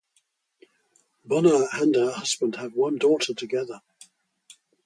[1.23, 3.81] Bonner and her husband have one daughter together.